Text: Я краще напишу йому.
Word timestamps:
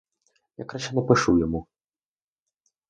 Я 0.57 0.65
краще 0.65 0.95
напишу 0.95 1.39
йому. 1.39 1.67